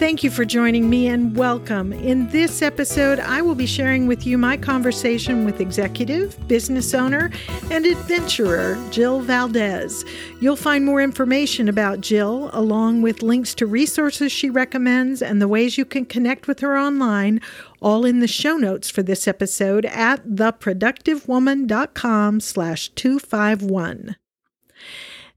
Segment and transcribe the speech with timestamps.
[0.00, 1.92] Thank you for joining me and welcome.
[1.92, 7.30] In this episode, I will be sharing with you my conversation with executive, business owner,
[7.70, 10.06] and adventurer Jill Valdez.
[10.40, 15.46] You'll find more information about Jill, along with links to resources she recommends and the
[15.46, 17.42] ways you can connect with her online,
[17.82, 24.16] all in the show notes for this episode at theproductivewoman.com slash 251.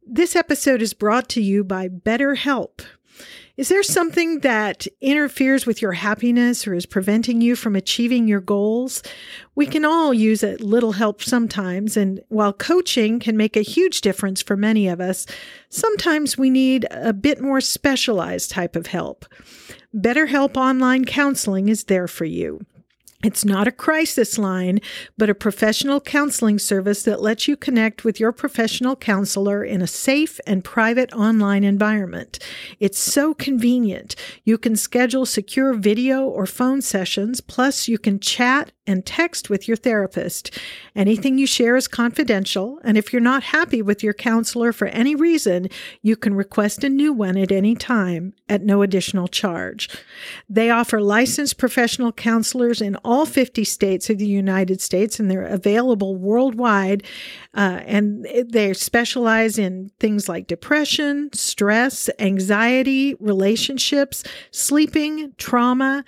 [0.07, 2.79] This episode is brought to you by BetterHelp.
[3.55, 8.41] Is there something that interferes with your happiness or is preventing you from achieving your
[8.41, 9.03] goals?
[9.53, 14.01] We can all use a little help sometimes, and while coaching can make a huge
[14.01, 15.27] difference for many of us,
[15.69, 19.23] sometimes we need a bit more specialized type of help.
[19.95, 22.65] BetterHelp Online Counseling is there for you.
[23.23, 24.81] It's not a crisis line,
[25.17, 29.87] but a professional counseling service that lets you connect with your professional counselor in a
[29.87, 32.37] safe and private online environment.
[32.81, 34.17] It's so convenient.
[34.43, 39.67] You can schedule secure video or phone sessions, plus, you can chat and text with
[39.67, 40.59] your therapist.
[40.93, 45.15] Anything you share is confidential, and if you're not happy with your counselor for any
[45.15, 45.69] reason,
[46.01, 49.89] you can request a new one at any time at no additional charge.
[50.49, 55.45] They offer licensed professional counselors in all 50 states of the United States, and they're
[55.45, 57.03] available worldwide.
[57.53, 66.03] Uh, and they specialize in things like depression, stress, anxiety, relationships, sleeping, trauma,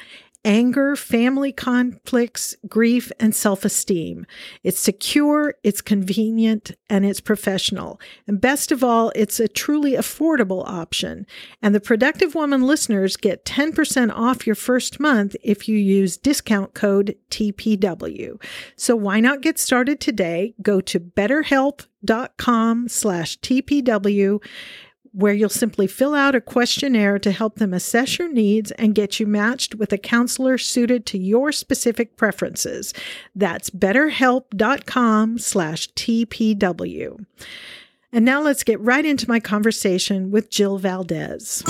[0.46, 4.26] anger, family conflicts, grief, and self esteem.
[4.64, 8.00] It's secure, it's convenient, and it's professional.
[8.28, 11.26] And best of all, it's a truly affordable option.
[11.62, 16.74] And the Productive Woman listeners get 10% off your first month if you use discount
[16.76, 18.42] code TPW.
[18.76, 20.54] So why not get started today?
[20.62, 24.42] Go to betterhelp.com slash TPW
[25.16, 29.20] where you'll simply fill out a questionnaire to help them assess your needs and get
[29.20, 32.94] you matched with a counselor suited to your specific preferences.
[33.34, 37.26] That's betterhelp.com slash TPW.
[38.12, 41.64] And now let's get right into my conversation with Jill Valdez.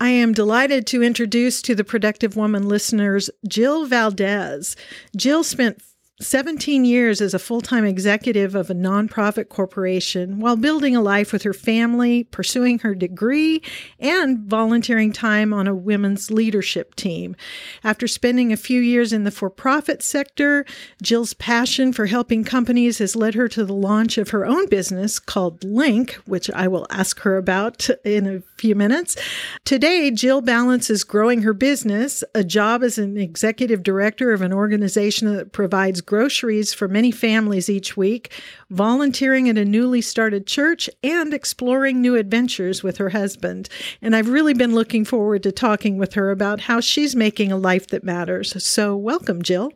[0.00, 4.76] I am delighted to introduce to the Productive Woman listeners Jill Valdez.
[5.16, 5.82] Jill spent
[6.20, 11.32] 17 years as a full time executive of a nonprofit corporation while building a life
[11.32, 13.60] with her family, pursuing her degree,
[13.98, 17.34] and volunteering time on a women's leadership team.
[17.82, 20.64] After spending a few years in the for profit sector,
[21.02, 25.18] Jill's passion for helping companies has led her to the launch of her own business
[25.18, 29.16] called Link, which I will ask her about in a few minutes.
[29.64, 35.34] Today, Jill balances growing her business, a job as an executive director of an organization
[35.34, 38.32] that provides groceries for many families each week,
[38.70, 43.68] volunteering at a newly started church, and exploring new adventures with her husband.
[44.02, 47.56] And I've really been looking forward to talking with her about how she's making a
[47.56, 48.62] life that matters.
[48.64, 49.72] So, welcome, Jill.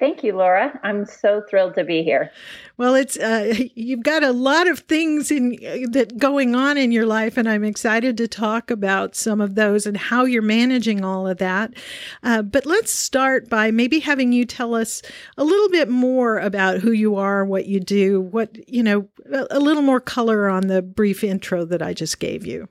[0.00, 0.80] Thank you, Laura.
[0.82, 2.32] I'm so thrilled to be here.
[2.78, 5.58] Well, it's uh, you've got a lot of things in
[5.92, 9.84] that going on in your life, and I'm excited to talk about some of those
[9.84, 11.74] and how you're managing all of that.
[12.22, 15.02] Uh, but let's start by maybe having you tell us
[15.36, 19.46] a little bit more about who you are, what you do, what you know, a,
[19.50, 22.70] a little more color on the brief intro that I just gave you.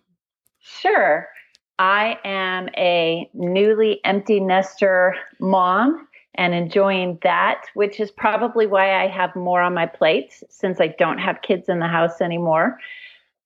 [0.59, 1.27] Sure.
[1.77, 6.08] I am a newly empty nester mom
[6.39, 10.95] and enjoying that, which is probably why I have more on my plate since I
[10.97, 12.79] don't have kids in the house anymore.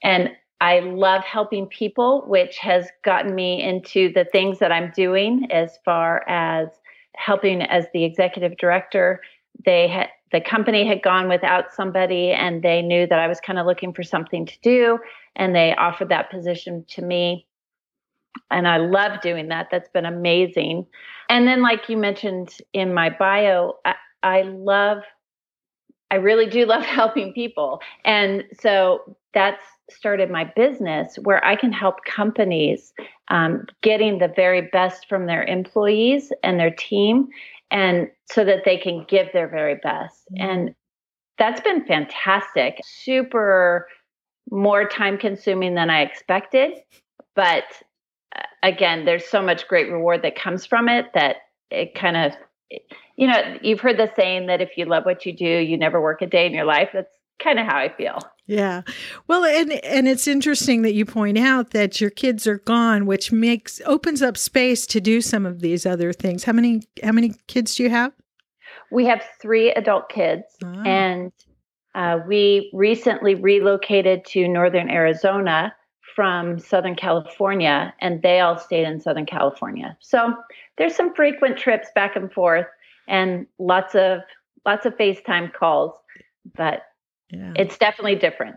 [0.04, 0.30] And
[0.62, 5.80] I love helping people, which has gotten me into the things that I'm doing as
[5.84, 6.68] far as
[7.16, 9.22] helping as the executive director.
[9.66, 13.58] They had the company had gone without somebody and they knew that I was kind
[13.58, 15.00] of looking for something to do
[15.36, 17.48] and they offered that position to me
[18.52, 19.68] and I love doing that.
[19.72, 20.86] That's been amazing.
[21.30, 25.00] And then, like you mentioned in my bio, I, I love,
[26.12, 27.82] I really do love helping people.
[28.06, 32.94] And so that's started my business where I can help companies
[33.30, 37.28] um, getting the very best from their employees and their team,
[37.72, 40.24] and so that they can give their very best.
[40.32, 40.50] Mm-hmm.
[40.50, 40.76] And
[41.38, 42.80] that's been fantastic.
[42.84, 43.88] Super
[44.52, 46.74] more time consuming than I expected.
[47.36, 47.64] But
[48.64, 51.38] again, there's so much great reward that comes from it that
[51.70, 52.32] it kind of,
[53.16, 56.02] you know, you've heard the saying that if you love what you do, you never
[56.02, 56.90] work a day in your life.
[56.94, 58.18] That's kind of how I feel.
[58.46, 58.82] Yeah.
[59.28, 63.32] Well, and and it's interesting that you point out that your kids are gone, which
[63.32, 66.44] makes opens up space to do some of these other things.
[66.44, 68.12] How many how many kids do you have?
[68.92, 70.84] We have 3 adult kids ah.
[70.86, 71.32] and
[71.96, 75.74] uh, we recently relocated to northern Arizona
[76.16, 79.98] from Southern California, and they all stayed in Southern California.
[80.00, 80.34] So
[80.78, 82.68] there's some frequent trips back and forth,
[83.08, 84.22] and lots of
[84.66, 85.94] lots of FaceTime calls,
[86.56, 86.84] but
[87.30, 87.54] yeah.
[87.56, 88.56] it's definitely different.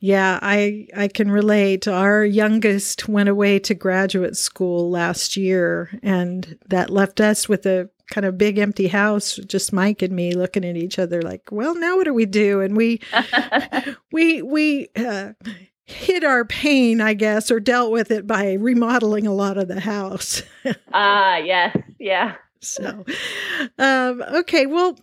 [0.00, 1.88] Yeah, I I can relate.
[1.88, 7.90] Our youngest went away to graduate school last year, and that left us with a
[8.10, 11.74] kind of big empty house, just Mike and me looking at each other like, well,
[11.74, 12.60] now what do we do?
[12.60, 13.00] And we,
[14.12, 15.32] we, we, uh,
[15.88, 19.80] hid our pain, I guess, or dealt with it by remodeling a lot of the
[19.80, 20.42] house.
[20.92, 21.76] Ah, uh, yes.
[21.98, 22.34] Yeah.
[22.60, 23.04] So,
[23.78, 24.66] um, okay.
[24.66, 24.98] Well,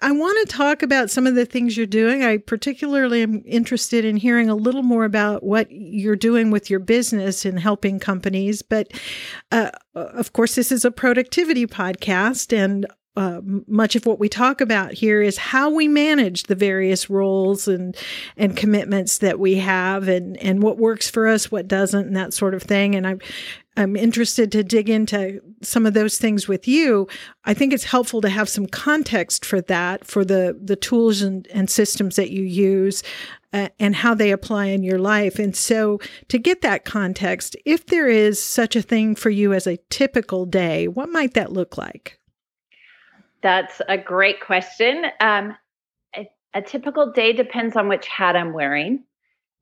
[0.00, 2.22] I want to talk about some of the things you're doing.
[2.22, 6.78] I particularly am interested in hearing a little more about what you're doing with your
[6.78, 8.62] business and helping companies.
[8.62, 8.92] But
[9.50, 14.62] uh, of course, this is a productivity podcast, and uh, much of what we talk
[14.62, 17.94] about here is how we manage the various roles and
[18.38, 22.32] and commitments that we have and and what works for us what doesn't and that
[22.32, 22.94] sort of thing.
[22.94, 23.20] And I'm
[23.76, 27.06] I'm interested to dig into some of those things with you.
[27.44, 31.46] I think it's helpful to have some context for that for the the tools and,
[31.48, 33.02] and systems that you use
[33.52, 35.38] uh, and how they apply in your life.
[35.38, 39.66] And so to get that context if there is such a thing for you as
[39.66, 42.18] a typical day what might that look like
[43.42, 45.04] that's a great question.
[45.20, 45.56] Um,
[46.16, 49.04] a, a typical day depends on which hat I'm wearing.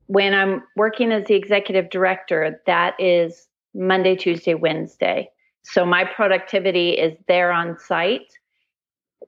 [0.07, 5.29] When I'm working as the executive director, that is Monday, Tuesday, Wednesday.
[5.63, 8.33] So my productivity is there on site.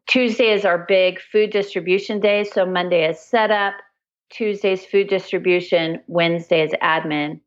[0.08, 2.44] Tuesday is our big food distribution day.
[2.44, 3.76] So Monday is setup,
[4.30, 7.40] Tuesday's food distribution, Wednesday is admin.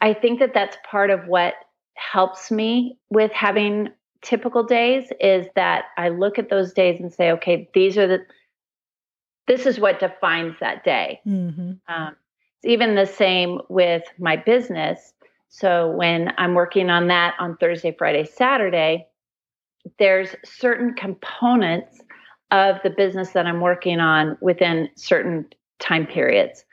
[0.00, 1.54] I think that that's part of what
[1.94, 3.90] helps me with having
[4.22, 8.20] typical days is that I look at those days and say, okay, these are the,
[9.46, 11.20] this is what defines that day.
[11.26, 11.72] Mm-hmm.
[11.88, 12.16] Um,
[12.62, 15.12] it's even the same with my business.
[15.48, 19.06] So when I'm working on that on Thursday, Friday, Saturday,
[19.98, 22.00] there's certain components
[22.50, 25.46] of the business that I'm working on within certain
[25.78, 26.64] time periods.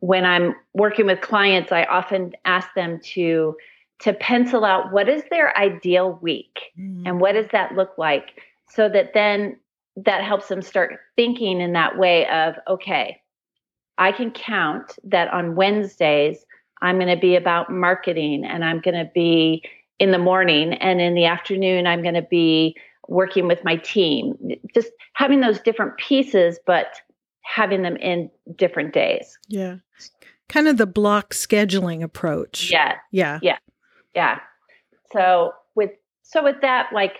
[0.00, 3.56] When I'm working with clients, I often ask them to
[4.00, 7.06] to pencil out what is their ideal week mm-hmm.
[7.06, 9.56] and what does that look like so that then
[9.96, 13.20] that helps them start thinking in that way of okay
[13.98, 16.44] i can count that on wednesdays
[16.82, 19.62] i'm going to be about marketing and i'm going to be
[19.98, 22.76] in the morning and in the afternoon i'm going to be
[23.08, 24.36] working with my team.
[24.74, 27.00] Just having those different pieces but
[27.42, 29.38] having them in different days.
[29.48, 29.76] Yeah.
[30.48, 32.70] Kind of the block scheduling approach.
[32.70, 32.96] Yeah.
[33.10, 33.38] Yeah.
[33.42, 33.58] Yeah
[34.14, 34.40] yeah.
[35.12, 35.90] So with
[36.22, 37.16] so with that, like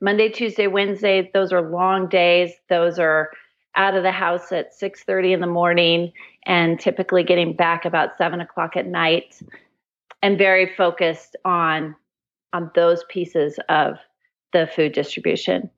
[0.00, 2.52] Monday, Tuesday, Wednesday, those are long days.
[2.68, 3.30] Those are
[3.74, 6.12] out of the house at six thirty in the morning,
[6.44, 9.40] and typically getting back about seven o'clock at night,
[10.22, 11.94] and very focused on
[12.52, 13.96] on those pieces of
[14.52, 15.70] the food distribution,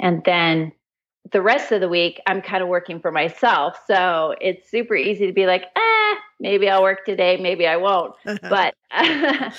[0.00, 0.72] and then
[1.32, 3.78] the rest of the week I'm kind of working for myself.
[3.86, 5.95] So it's super easy to be like, eh,
[6.40, 8.14] maybe I'll work today, maybe I won't.
[8.42, 8.74] but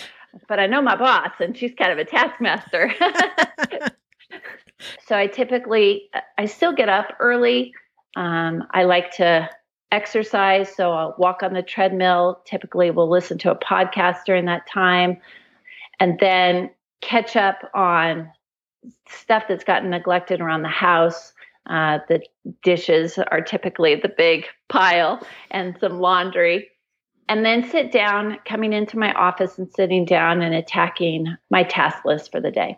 [0.47, 2.93] but I know my boss and she's kind of a taskmaster.
[5.07, 7.73] so I typically I still get up early.
[8.15, 9.49] Um, I like to
[9.91, 12.41] exercise, so I'll walk on the treadmill.
[12.45, 15.17] Typically, we'll listen to a podcast during that time,
[15.99, 16.69] and then
[17.01, 18.31] catch up on
[19.07, 21.33] stuff that's gotten neglected around the house.
[21.69, 22.21] Uh, the
[22.63, 26.69] dishes are typically the big pile and some laundry.
[27.29, 32.05] And then sit down, coming into my office and sitting down and attacking my task
[32.05, 32.77] list for the day.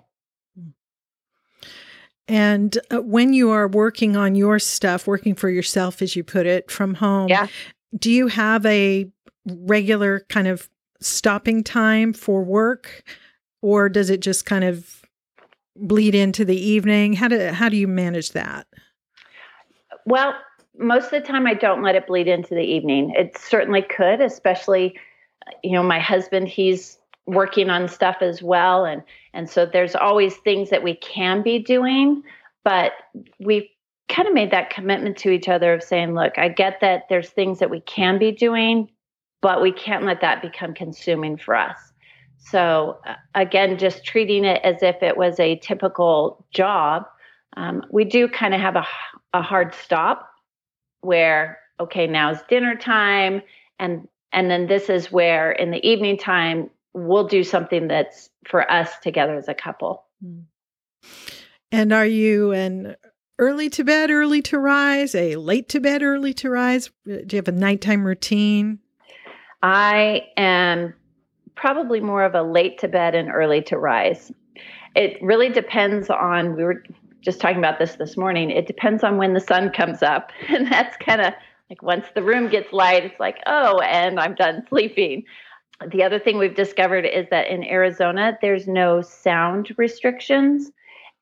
[2.28, 6.46] And uh, when you are working on your stuff, working for yourself, as you put
[6.46, 7.48] it, from home, yeah.
[7.98, 9.12] do you have a
[9.46, 10.70] regular kind of
[11.02, 13.04] stopping time for work?
[13.62, 14.99] Or does it just kind of
[15.82, 17.14] bleed into the evening?
[17.14, 18.68] How do how do you manage that?
[20.06, 20.34] Well,
[20.78, 23.14] most of the time I don't let it bleed into the evening.
[23.16, 24.98] It certainly could, especially
[25.64, 30.36] you know, my husband, he's working on stuff as well and and so there's always
[30.38, 32.24] things that we can be doing,
[32.64, 32.94] but
[33.40, 33.70] we
[34.08, 37.30] kind of made that commitment to each other of saying, look, I get that there's
[37.30, 38.90] things that we can be doing,
[39.42, 41.78] but we can't let that become consuming for us.
[42.40, 47.06] So, uh, again, just treating it as if it was a typical job.
[47.58, 48.86] Um, we do kind of have a,
[49.34, 50.30] a hard stop
[51.02, 53.42] where, okay, now is dinner time.
[53.78, 58.70] And, and then this is where in the evening time, we'll do something that's for
[58.72, 60.06] us together as a couple.
[60.24, 60.40] Hmm.
[61.72, 62.96] And are you an
[63.38, 66.90] early to bed, early to rise, a late to bed, early to rise?
[67.06, 68.80] Do you have a nighttime routine?
[69.62, 70.94] I am
[71.60, 74.32] probably more of a late to bed and early to rise.
[74.96, 76.84] It really depends on, we were
[77.22, 80.32] just talking about this this morning, it depends on when the sun comes up.
[80.48, 81.34] And that's kind of
[81.70, 85.26] like once the room gets light, it's like, oh, and I'm done sleeping.
[85.86, 90.72] The other thing we've discovered is that in Arizona, there's no sound restrictions.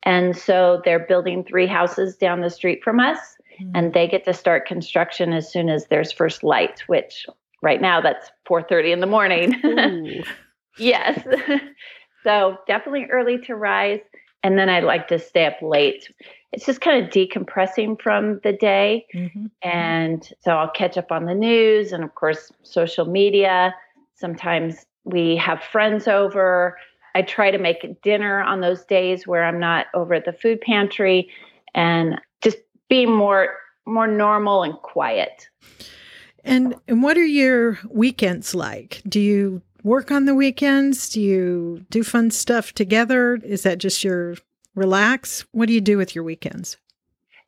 [0.04, 3.18] And so they're building three houses down the street from us,
[3.60, 3.72] mm-hmm.
[3.74, 7.26] and they get to start construction as soon as there's first light, which
[7.62, 10.24] right now that's 4:30 in the morning.
[10.78, 11.20] yes.
[12.24, 14.00] so definitely early to rise
[14.42, 16.12] and then I like to stay up late.
[16.52, 19.06] It's just kind of decompressing from the day.
[19.14, 19.46] Mm-hmm.
[19.62, 23.74] And so I'll catch up on the news and of course social media.
[24.14, 26.78] Sometimes we have friends over.
[27.14, 30.60] I try to make dinner on those days where I'm not over at the food
[30.60, 31.30] pantry
[31.74, 33.54] and just be more
[33.86, 35.48] more normal and quiet.
[36.48, 39.02] And and what are your weekends like?
[39.06, 41.10] Do you work on the weekends?
[41.10, 43.38] Do you do fun stuff together?
[43.44, 44.36] Is that just your
[44.74, 45.44] relax?
[45.52, 46.78] What do you do with your weekends?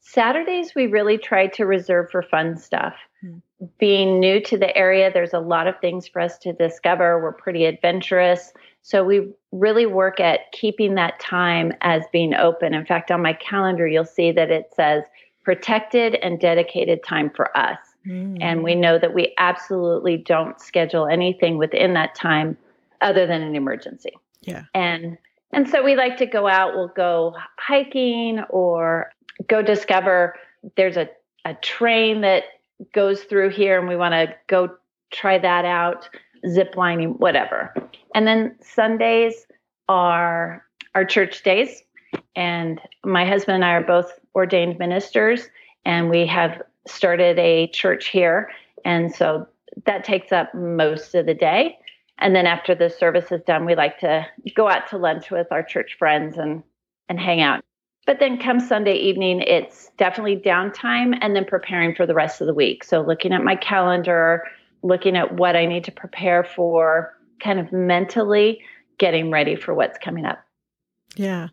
[0.03, 2.95] Saturdays we really try to reserve for fun stuff.
[3.23, 3.39] Hmm.
[3.79, 7.23] Being new to the area, there's a lot of things for us to discover.
[7.23, 8.53] We're pretty adventurous.
[8.83, 12.75] So we really work at keeping that time as being open.
[12.75, 15.05] In fact, on my calendar, you'll see that it says
[15.45, 17.79] protected and dedicated time for us.
[18.07, 18.39] Mm.
[18.41, 22.57] And we know that we absolutely don't schedule anything within that time
[23.01, 24.13] other than an emergency.
[24.43, 24.65] Yeah.
[24.75, 25.19] And
[25.53, 29.11] and so we like to go out, we'll go hiking or
[29.49, 30.37] go discover
[30.77, 31.09] there's a,
[31.45, 32.45] a train that
[32.95, 34.71] goes through here and we want to go
[35.11, 36.09] try that out,
[36.49, 37.75] zip lining, whatever.
[38.15, 39.47] And then Sundays
[39.89, 40.65] are
[40.95, 41.83] our church days.
[42.37, 45.49] And my husband and I are both ordained ministers,
[45.85, 48.51] and we have started a church here.
[48.85, 49.47] And so
[49.87, 51.79] that takes up most of the day.
[52.19, 55.47] And then after the service is done, we like to go out to lunch with
[55.51, 56.63] our church friends and,
[57.09, 57.63] and hang out.
[58.07, 62.47] But then come Sunday evening, it's definitely downtime and then preparing for the rest of
[62.47, 62.83] the week.
[62.85, 64.45] So looking at my calendar,
[64.83, 68.61] looking at what I need to prepare for, kind of mentally
[68.99, 70.45] getting ready for what's coming up.
[71.17, 71.49] Yeah.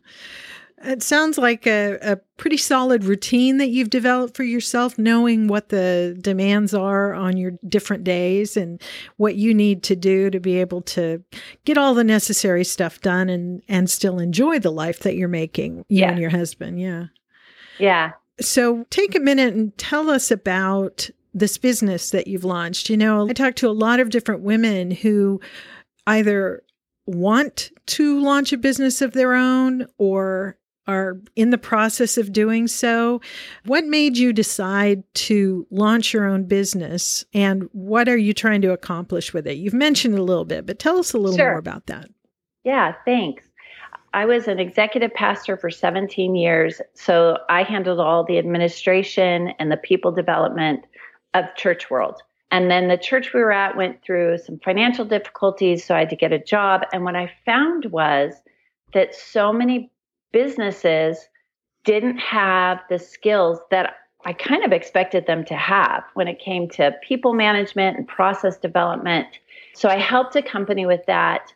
[0.84, 5.70] It sounds like a, a pretty solid routine that you've developed for yourself, knowing what
[5.70, 8.80] the demands are on your different days and
[9.18, 11.24] what you need to do to be able to
[11.66, 15.78] get all the necessary stuff done and, and still enjoy the life that you're making,
[15.90, 16.12] you yeah.
[16.12, 16.80] and your husband.
[16.80, 17.06] Yeah.
[17.80, 18.12] Yeah.
[18.40, 22.90] So take a minute and tell us about this business that you've launched.
[22.90, 25.42] You know, I talked to a lot of different women who
[26.06, 26.64] either
[27.08, 30.58] want to launch a business of their own or
[30.88, 33.22] are in the process of doing so.
[33.66, 38.72] What made you decide to launch your own business and what are you trying to
[38.72, 39.58] accomplish with it?
[39.58, 41.52] You've mentioned a little bit, but tell us a little sure.
[41.52, 42.10] more about that.
[42.64, 43.44] Yeah, thanks.
[44.14, 49.72] I was an executive pastor for 17 years, so I handled all the administration and
[49.72, 50.86] the people development
[51.34, 52.22] of church world.
[52.50, 56.10] And then the church we were at went through some financial difficulties, so I had
[56.10, 56.84] to get a job.
[56.94, 58.34] And what I found was
[58.94, 59.92] that so many
[60.32, 61.28] businesses
[61.84, 66.70] didn't have the skills that I kind of expected them to have when it came
[66.72, 69.28] to people management and process development.
[69.74, 71.54] So I helped a company with that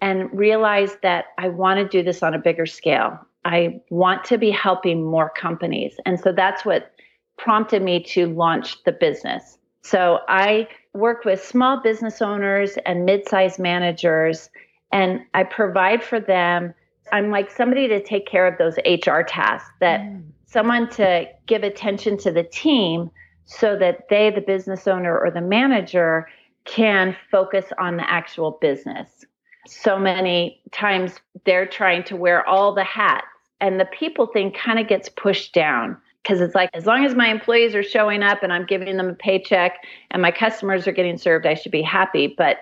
[0.00, 3.18] and realized that I want to do this on a bigger scale.
[3.44, 5.96] I want to be helping more companies.
[6.06, 6.92] And so that's what
[7.36, 9.58] prompted me to launch the business.
[9.82, 14.50] So I work with small business owners and mid-sized managers
[14.90, 16.74] and I provide for them
[17.12, 20.22] I'm like somebody to take care of those HR tasks, that mm.
[20.46, 23.10] someone to give attention to the team
[23.44, 26.28] so that they, the business owner or the manager,
[26.64, 29.24] can focus on the actual business.
[29.66, 33.26] So many times they're trying to wear all the hats,
[33.60, 37.14] and the people thing kind of gets pushed down because it's like, as long as
[37.14, 39.78] my employees are showing up and I'm giving them a paycheck
[40.10, 42.34] and my customers are getting served, I should be happy.
[42.36, 42.58] But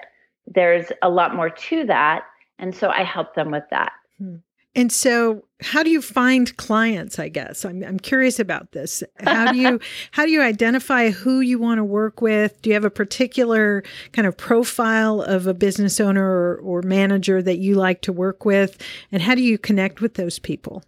[0.47, 2.25] there's a lot more to that.
[2.61, 3.93] And so I help them with that.
[4.19, 4.37] Hmm.
[4.75, 7.65] And so how do you find clients, I guess?
[7.65, 9.03] I'm I'm curious about this.
[9.21, 9.81] How do you
[10.11, 12.61] how do you identify who you want to work with?
[12.61, 13.83] Do you have a particular
[14.13, 18.45] kind of profile of a business owner or, or manager that you like to work
[18.45, 18.77] with?
[19.11, 20.85] And how do you connect with those people?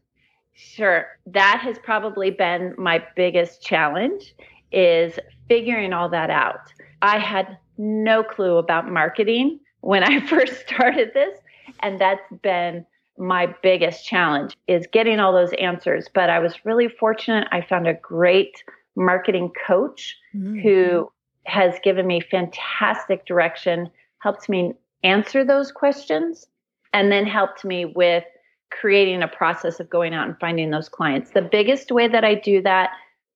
[0.52, 1.06] Sure.
[1.26, 4.34] That has probably been my biggest challenge
[4.70, 5.18] is
[5.48, 6.72] figuring all that out.
[7.00, 11.38] I had no clue about marketing when I first started this,
[11.80, 12.84] and that's been
[13.18, 16.08] my biggest challenge is getting all those answers.
[16.12, 17.48] But I was really fortunate.
[17.50, 18.62] I found a great
[18.96, 20.58] marketing coach mm-hmm.
[20.60, 21.10] who
[21.44, 26.46] has given me fantastic direction, helped me answer those questions,
[26.92, 28.24] and then helped me with
[28.70, 31.30] creating a process of going out and finding those clients.
[31.30, 32.90] The biggest way that I do that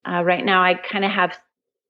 [0.06, 1.38] uh, right now, I kind of have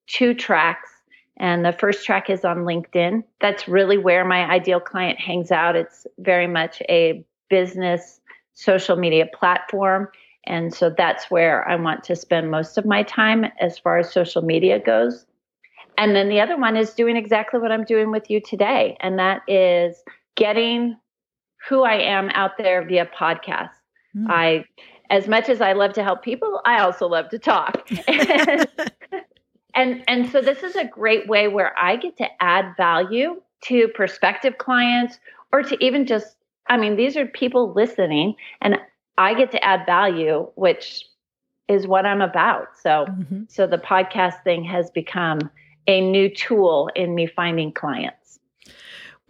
[0.07, 0.89] two tracks.
[1.37, 3.23] And the first track is on LinkedIn.
[3.41, 5.75] That's really where my ideal client hangs out.
[5.75, 8.19] It's very much a business
[8.53, 10.07] social media platform.
[10.45, 14.11] And so that's where I want to spend most of my time as far as
[14.11, 15.25] social media goes.
[15.97, 18.97] And then the other one is doing exactly what I'm doing with you today.
[18.99, 20.03] And that is
[20.35, 20.97] getting
[21.69, 23.69] who I am out there via podcast.
[24.15, 24.27] Mm.
[24.29, 24.65] I,
[25.09, 27.89] as much as I love to help people, I also love to talk.
[28.07, 28.67] and,
[29.75, 33.87] and, and so this is a great way where I get to add value to
[33.89, 35.19] prospective clients
[35.51, 36.35] or to even just
[36.67, 38.77] I mean, these are people listening, and
[39.17, 41.05] I get to add value, which
[41.67, 42.77] is what I'm about.
[42.81, 43.43] So, mm-hmm.
[43.47, 45.49] so the podcast thing has become
[45.87, 48.22] a new tool in me finding clients.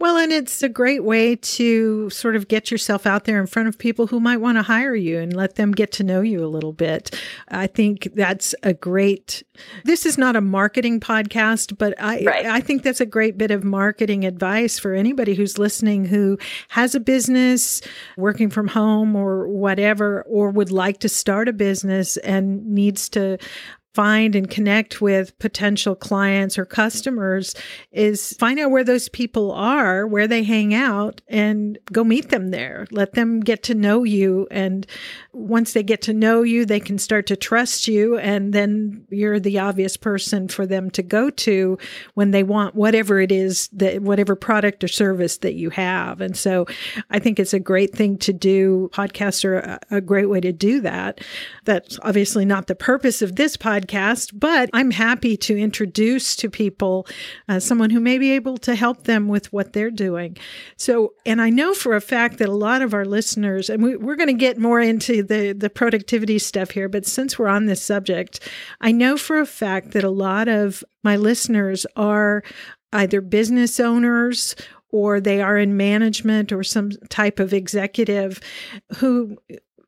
[0.00, 3.68] Well, and it's a great way to sort of get yourself out there in front
[3.68, 6.44] of people who might want to hire you and let them get to know you
[6.44, 7.18] a little bit.
[7.48, 9.44] I think that's a great
[9.84, 12.46] This is not a marketing podcast, but I right.
[12.46, 16.96] I think that's a great bit of marketing advice for anybody who's listening who has
[16.96, 17.80] a business,
[18.16, 23.38] working from home or whatever or would like to start a business and needs to
[23.94, 27.54] find and connect with potential clients or customers
[27.92, 32.50] is find out where those people are, where they hang out, and go meet them
[32.50, 32.88] there.
[32.90, 34.48] Let them get to know you.
[34.50, 34.84] And
[35.32, 38.18] once they get to know you, they can start to trust you.
[38.18, 41.78] And then you're the obvious person for them to go to
[42.14, 46.20] when they want whatever it is that whatever product or service that you have.
[46.20, 46.66] And so
[47.10, 48.90] I think it's a great thing to do.
[48.92, 51.20] Podcasts are a, great way to do that.
[51.64, 56.50] That's obviously not the purpose of this podcast podcast, but I'm happy to introduce to
[56.50, 57.06] people
[57.48, 60.36] uh, someone who may be able to help them with what they're doing.
[60.76, 63.96] So, and I know for a fact that a lot of our listeners, and we,
[63.96, 67.66] we're going to get more into the, the productivity stuff here, but since we're on
[67.66, 68.40] this subject,
[68.80, 72.42] I know for a fact that a lot of my listeners are
[72.92, 74.54] either business owners
[74.90, 78.40] or they are in management or some type of executive
[78.96, 79.36] who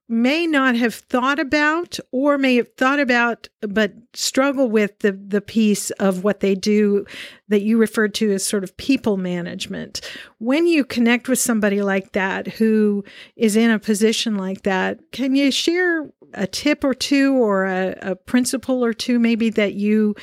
[0.08, 5.40] may not have thought about or may have thought about but struggle with the the
[5.40, 7.04] piece of what they do
[7.48, 10.00] that you referred to as sort of people management.
[10.38, 15.34] When you connect with somebody like that who is in a position like that can
[15.34, 20.14] you share a tip or two or a, a principle or two maybe that you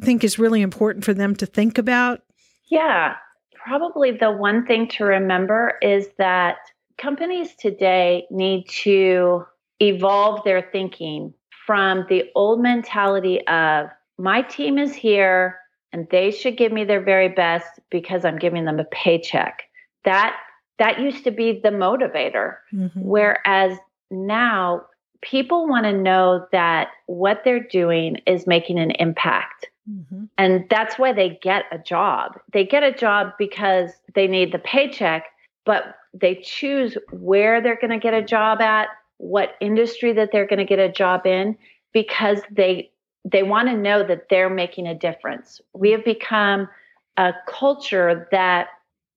[0.00, 2.22] think is really important for them to think about?
[2.70, 3.14] Yeah.
[3.54, 6.56] Probably the one thing to remember is that
[6.98, 9.44] companies today need to
[9.80, 11.32] evolve their thinking
[11.66, 15.58] from the old mentality of my team is here
[15.92, 19.62] and they should give me their very best because I'm giving them a paycheck.
[20.04, 20.36] That
[20.78, 22.56] that used to be the motivator.
[22.72, 23.00] Mm-hmm.
[23.00, 23.78] Whereas
[24.10, 24.82] now
[25.22, 29.68] people want to know that what they're doing is making an impact.
[29.90, 30.24] Mm-hmm.
[30.36, 32.38] And that's why they get a job.
[32.52, 35.26] They get a job because they need the paycheck,
[35.64, 40.46] but they choose where they're going to get a job at, what industry that they're
[40.46, 41.56] going to get a job in
[41.92, 42.90] because they
[43.24, 45.60] they want to know that they're making a difference.
[45.74, 46.68] We have become
[47.16, 48.68] a culture that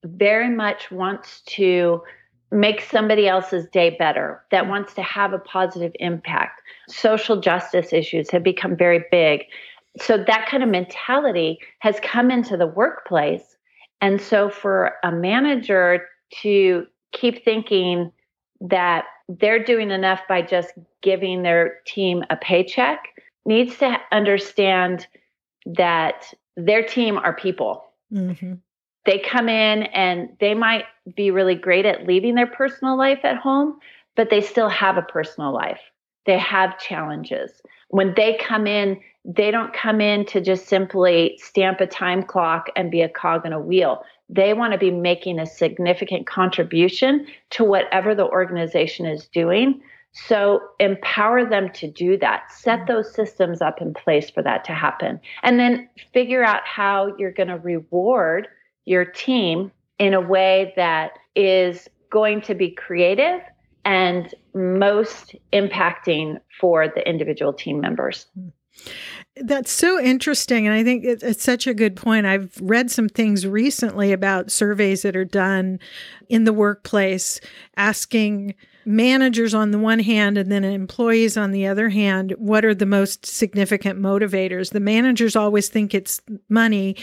[0.04, 2.02] very much wants to
[2.52, 6.62] make somebody else's day better, that wants to have a positive impact.
[6.90, 9.46] Social justice issues have become very big.
[9.98, 13.56] So that kind of mentality has come into the workplace.
[14.02, 16.08] And so for a manager
[16.42, 18.12] to keep thinking
[18.62, 23.00] that they're doing enough by just giving their team a paycheck
[23.46, 25.08] needs to understand
[25.66, 27.84] that their team are people.
[28.14, 28.56] Mm-hmm.
[29.06, 33.38] They come in and they might be really great at leaving their personal life at
[33.38, 33.80] home,
[34.16, 35.80] but they still have a personal life.
[36.26, 37.62] They have challenges.
[37.90, 42.68] When they come in, they don't come in to just simply stamp a time clock
[42.76, 47.28] and be a cog in a wheel they want to be making a significant contribution
[47.52, 49.82] to whatever the organization is doing.
[50.14, 52.52] So empower them to do that.
[52.52, 52.92] Set mm-hmm.
[52.92, 55.20] those systems up in place for that to happen.
[55.44, 58.48] And then figure out how you're going to reward
[58.86, 63.42] your team in a way that is going to be creative
[63.86, 68.28] and most impacting for the individual team members.
[69.38, 70.68] That's so interesting.
[70.68, 72.26] And I think it's such a good point.
[72.26, 75.80] I've read some things recently about surveys that are done
[76.28, 77.40] in the workplace
[77.78, 82.74] asking managers on the one hand and then employees on the other hand what are
[82.74, 86.96] the most significant motivators the managers always think it's money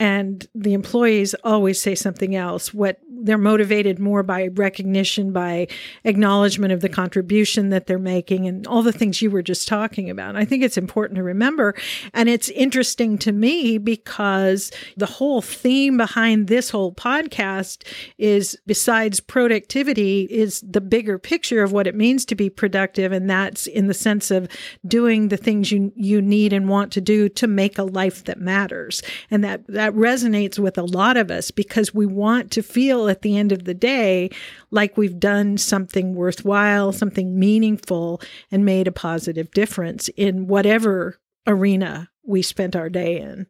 [0.00, 2.72] and the employees always say something else.
[2.72, 5.66] What they're motivated more by recognition by
[6.04, 10.08] acknowledgement of the contribution that they're making and all the things you were just talking
[10.08, 10.36] about.
[10.36, 11.74] I think it's important to remember.
[12.14, 17.86] And it's interesting to me because the whole theme behind this whole podcast
[18.18, 23.12] is besides productivity is the bigger picture of what it means to be productive.
[23.12, 24.48] And that's in the sense of
[24.86, 28.40] doing the things you you need and want to do to make a life that
[28.40, 29.02] matters.
[29.30, 33.08] And that that that resonates with a lot of us because we want to feel
[33.08, 34.28] at the end of the day
[34.70, 38.20] like we've done something worthwhile, something meaningful,
[38.50, 43.46] and made a positive difference in whatever arena we spent our day in.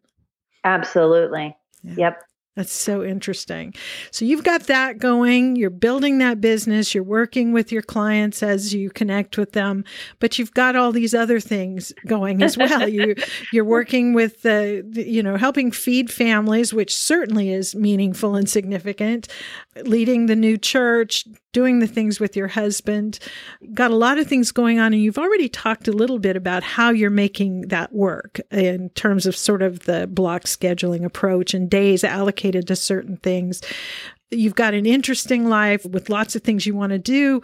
[0.62, 1.56] Absolutely.
[1.82, 1.94] Yeah.
[1.96, 2.22] Yep.
[2.58, 3.72] That's so interesting.
[4.10, 8.74] So you've got that going, you're building that business, you're working with your clients as
[8.74, 9.84] you connect with them,
[10.18, 12.88] but you've got all these other things going as well.
[12.88, 13.14] you
[13.52, 19.28] you're working with the, you know, helping feed families, which certainly is meaningful and significant,
[19.84, 23.18] leading the new church, doing the things with your husband.
[23.74, 26.62] Got a lot of things going on and you've already talked a little bit about
[26.62, 31.70] how you're making that work in terms of sort of the block scheduling approach and
[31.70, 33.62] days allocated to certain things.
[34.30, 37.40] You've got an interesting life with lots of things you want to do.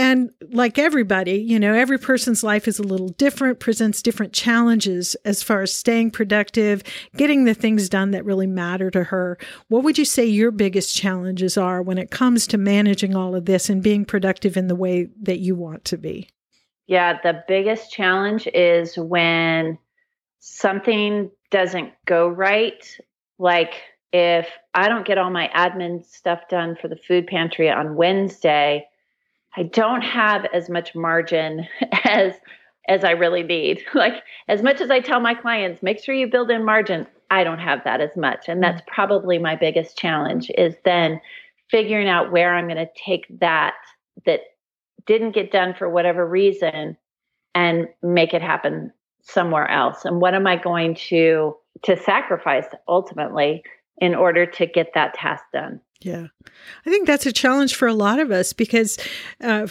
[0.00, 5.14] And like everybody, you know, every person's life is a little different, presents different challenges
[5.26, 6.82] as far as staying productive,
[7.18, 9.36] getting the things done that really matter to her.
[9.68, 13.44] What would you say your biggest challenges are when it comes to managing all of
[13.44, 16.30] this and being productive in the way that you want to be?
[16.86, 19.76] Yeah, the biggest challenge is when
[20.38, 22.82] something doesn't go right,
[23.38, 23.74] like
[24.14, 28.86] if I don't get all my admin stuff done for the food pantry on Wednesday,
[29.56, 31.66] I don't have as much margin
[32.04, 32.34] as
[32.88, 33.84] as I really need.
[33.94, 37.44] Like as much as I tell my clients, make sure you build in margin, I
[37.44, 38.48] don't have that as much.
[38.48, 38.94] And that's mm-hmm.
[38.94, 41.20] probably my biggest challenge is then
[41.70, 43.74] figuring out where I'm going to take that
[44.26, 44.40] that
[45.06, 46.96] didn't get done for whatever reason
[47.54, 50.04] and make it happen somewhere else.
[50.04, 53.62] And what am I going to to sacrifice ultimately
[53.98, 55.80] in order to get that task done.
[56.00, 56.28] Yeah.
[56.86, 58.98] I think that's a challenge for a lot of us because
[59.42, 59.66] uh,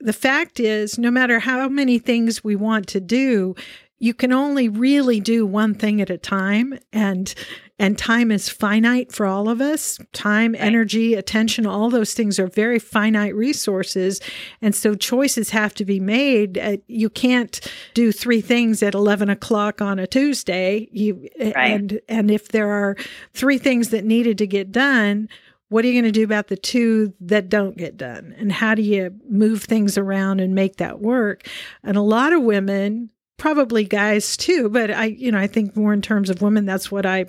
[0.00, 3.54] the fact is, no matter how many things we want to do,
[3.98, 6.78] you can only really do one thing at a time.
[6.92, 7.34] And
[7.78, 9.98] and time is finite for all of us.
[10.12, 10.62] Time, right.
[10.62, 14.20] energy, attention, all those things are very finite resources.
[14.60, 16.58] And so choices have to be made.
[16.58, 17.60] Uh, you can't
[17.94, 20.88] do three things at 11 o'clock on a Tuesday.
[20.90, 21.54] You, right.
[21.56, 22.96] and, and if there are
[23.32, 25.28] three things that needed to get done,
[25.68, 28.34] what are you going to do about the two that don't get done?
[28.38, 31.46] And how do you move things around and make that work?
[31.84, 35.92] And a lot of women probably guys too but i you know i think more
[35.92, 37.24] in terms of women that's what i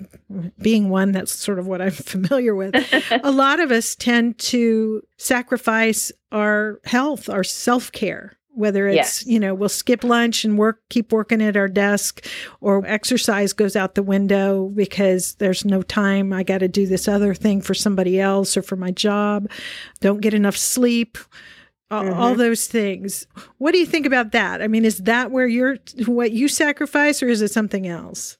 [0.60, 2.74] being one that's sort of what i'm familiar with.
[3.24, 9.26] A lot of us tend to sacrifice our health our self-care whether it's yes.
[9.26, 12.26] you know we'll skip lunch and work keep working at our desk
[12.60, 16.32] or exercise goes out the window because there's no time.
[16.32, 19.48] I got to do this other thing for somebody else or for my job.
[20.00, 21.16] Don't get enough sleep
[21.90, 22.18] mm-hmm.
[22.18, 23.26] all those things.
[23.58, 24.62] What do you think about that?
[24.62, 25.76] I mean, is that where you're
[26.06, 28.36] what you sacrifice, or is it something else?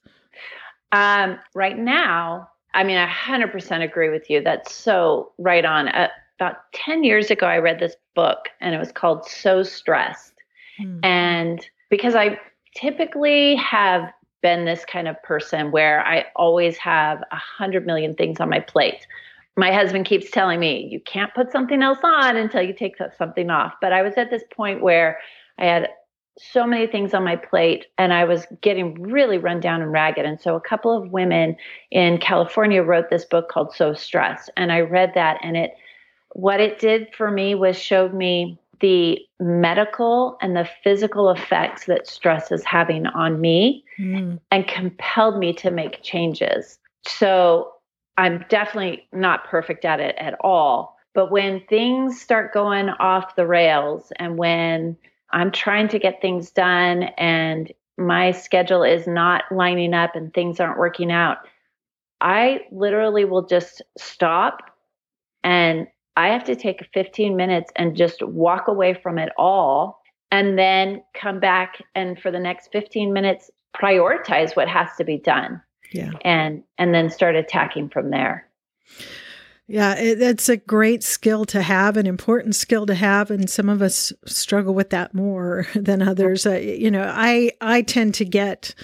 [0.91, 4.41] Um, right now, I mean, I 100% agree with you.
[4.41, 5.87] That's so right on.
[5.89, 6.09] Uh,
[6.39, 10.33] about 10 years ago, I read this book, and it was called So Stressed.
[10.81, 10.99] Mm-hmm.
[11.03, 12.39] And because I
[12.75, 14.11] typically have
[14.41, 18.59] been this kind of person where I always have a hundred million things on my
[18.59, 19.05] plate
[19.57, 23.49] my husband keeps telling me you can't put something else on until you take something
[23.49, 23.73] off.
[23.81, 25.19] But i was at this point where
[25.59, 25.89] i had
[26.39, 30.25] so many things on my plate and i was getting really run down and ragged.
[30.25, 31.55] And so a couple of women
[31.91, 35.71] in california wrote this book called so stressed and i read that and it
[36.33, 42.07] what it did for me was showed me the medical and the physical effects that
[42.07, 44.39] stress is having on me mm.
[44.49, 46.79] and compelled me to make changes.
[47.07, 47.71] So
[48.17, 50.97] I'm definitely not perfect at it at all.
[51.13, 54.97] But when things start going off the rails and when
[55.31, 60.59] I'm trying to get things done and my schedule is not lining up and things
[60.59, 61.37] aren't working out,
[62.21, 64.59] I literally will just stop
[65.43, 70.57] and I have to take 15 minutes and just walk away from it all and
[70.57, 75.61] then come back and for the next 15 minutes prioritize what has to be done.
[75.91, 76.11] Yeah.
[76.23, 78.47] And and then start attacking from there.
[79.67, 83.69] Yeah, it, it's a great skill to have, an important skill to have, and some
[83.69, 86.45] of us struggle with that more than others.
[86.45, 88.75] Uh, you know, I I tend to get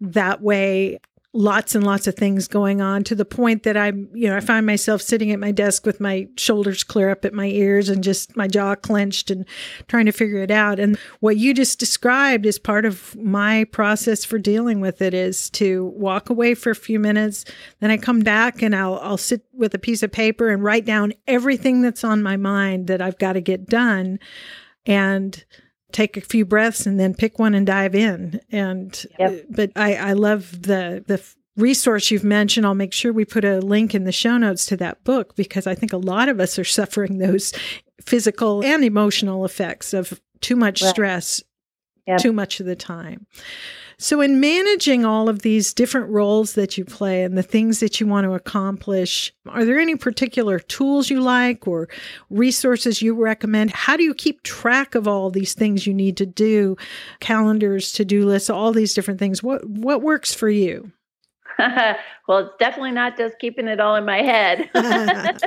[0.00, 0.98] that way
[1.32, 4.40] lots and lots of things going on to the point that I'm, you know, I
[4.40, 8.02] find myself sitting at my desk with my shoulders clear up at my ears and
[8.02, 9.46] just my jaw clenched and
[9.86, 10.80] trying to figure it out.
[10.80, 15.50] And what you just described is part of my process for dealing with it is
[15.50, 17.44] to walk away for a few minutes.
[17.78, 20.84] Then I come back and I'll, I'll sit with a piece of paper and write
[20.84, 24.18] down everything that's on my mind that I've got to get done.
[24.84, 25.44] And
[25.92, 28.40] take a few breaths and then pick one and dive in.
[28.50, 29.32] And yep.
[29.32, 31.22] Uh, but I, I love the the
[31.56, 32.66] resource you've mentioned.
[32.66, 35.66] I'll make sure we put a link in the show notes to that book because
[35.66, 37.52] I think a lot of us are suffering those
[38.00, 40.88] physical and emotional effects of too much right.
[40.88, 41.42] stress
[42.06, 42.20] yep.
[42.20, 43.26] too much of the time.
[44.02, 48.00] So, in managing all of these different roles that you play and the things that
[48.00, 51.86] you want to accomplish, are there any particular tools you like or
[52.30, 53.72] resources you recommend?
[53.72, 56.78] How do you keep track of all these things you need to do?
[57.20, 59.42] Calendars, to do lists, all these different things.
[59.42, 60.90] What what works for you?
[61.58, 64.70] well, it's definitely not just keeping it all in my head.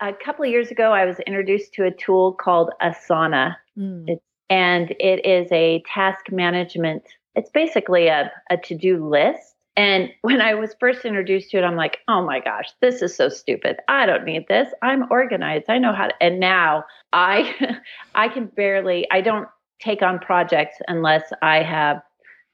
[0.00, 3.54] a couple of years ago, I was introduced to a tool called Asana.
[3.78, 4.04] Mm.
[4.08, 7.04] It's and it is a task management.
[7.34, 9.54] It's basically a, a to do list.
[9.76, 13.14] And when I was first introduced to it, I'm like, oh my gosh, this is
[13.14, 13.76] so stupid.
[13.88, 14.68] I don't need this.
[14.82, 15.66] I'm organized.
[15.68, 16.14] I know how to.
[16.20, 17.78] And now I,
[18.14, 19.06] I can barely.
[19.10, 19.48] I don't
[19.80, 22.02] take on projects unless I have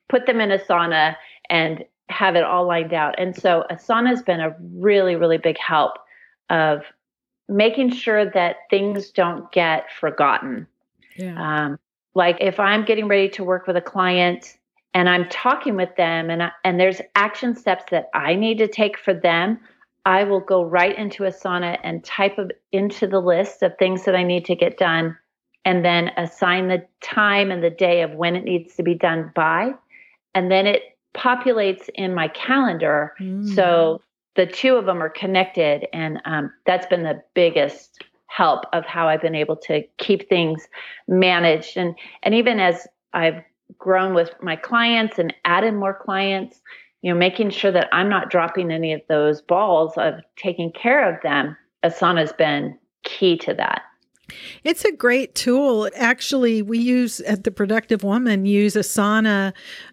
[0.09, 1.17] put them in Asana
[1.49, 3.15] and have it all lined out.
[3.19, 5.93] And so Asana has been a really, really big help
[6.51, 6.83] of
[7.49, 10.67] making sure that things don't get forgotten.
[11.17, 11.65] Yeah.
[11.67, 11.79] Um,
[12.15, 14.57] like if I'm getting ready to work with a client
[14.95, 18.69] and I'm talking with them and I, and there's action steps that I need to
[18.69, 19.59] take for them,
[20.07, 24.15] I will go right into Asana and type of, into the list of things that
[24.15, 25.17] I need to get done
[25.65, 29.33] and then assign the time and the day of when it needs to be done
[29.35, 29.73] by.
[30.35, 30.83] And then it
[31.15, 33.15] populates in my calendar.
[33.19, 33.55] Mm.
[33.55, 34.03] So
[34.37, 35.87] the two of them are connected.
[35.93, 40.67] And um, that's been the biggest help of how I've been able to keep things
[41.07, 41.77] managed.
[41.77, 41.95] And,
[42.25, 43.43] and even as I've
[43.79, 46.61] grown with my clients and added more clients,
[47.03, 51.15] you know, making sure that I'm not dropping any of those balls of taking care
[51.15, 53.83] of them, Asana's been key to that.
[54.63, 55.89] It's a great tool.
[55.95, 59.53] Actually, we use at the Productive Woman use Asana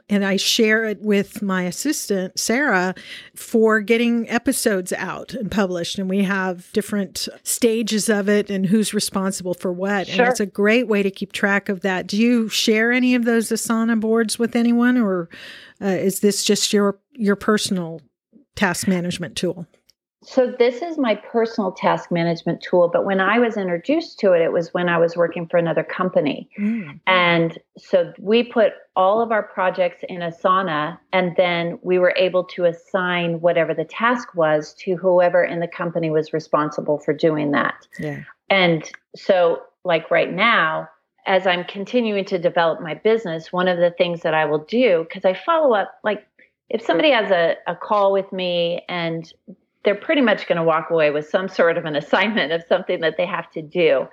[0.10, 2.96] and I share it with my assistant Sarah
[3.36, 8.94] for getting episodes out and published and we have different stages of it and who's
[8.94, 10.08] responsible for what.
[10.08, 10.24] Sure.
[10.24, 12.08] And it's a great way to keep track of that.
[12.08, 15.30] Do you share any of those Asana boards with anyone or
[15.82, 18.02] uh, is this just your your personal
[18.56, 19.68] task management tool?
[20.24, 24.42] So this is my personal task management tool, but when I was introduced to it,
[24.42, 26.48] it was when I was working for another company.
[26.60, 27.00] Mm.
[27.08, 32.44] And so we put all of our projects in Asana and then we were able
[32.44, 37.52] to assign whatever the task was to whoever in the company was responsible for doing
[37.52, 37.88] that.
[37.98, 38.22] Yeah.
[38.50, 40.88] And so like right now,
[41.26, 45.06] as I'm continuing to develop my business, one of the things that I will do,
[45.08, 46.28] because I follow up like
[46.70, 49.32] if somebody has a, a call with me and
[49.84, 53.02] they're pretty much going to walk away with some sort of an assignment of something
[53.02, 54.08] that they have to do.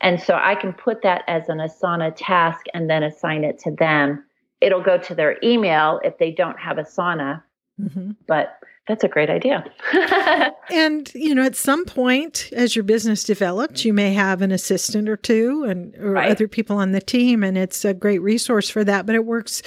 [0.00, 3.70] And so I can put that as an Asana task and then assign it to
[3.70, 4.24] them.
[4.60, 7.42] It'll go to their email if they don't have Asana.
[7.80, 8.12] Mm-hmm.
[8.26, 8.58] But
[8.88, 9.64] that's a great idea.
[10.70, 15.08] and, you know, at some point as your business develops, you may have an assistant
[15.08, 16.30] or two and or right.
[16.30, 19.62] other people on the team and it's a great resource for that, but it works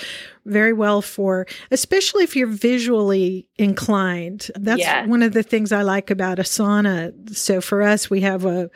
[0.46, 4.50] very well for especially if you're visually inclined.
[4.56, 5.06] That's yeah.
[5.06, 7.36] one of the things I like about Asana.
[7.36, 8.70] So for us, we have a